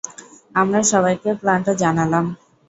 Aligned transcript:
আমরা 0.55 0.79
সবাইকে 0.91 1.29
প্ল্যানটা 1.41 1.73
জানালাম। 1.81 2.25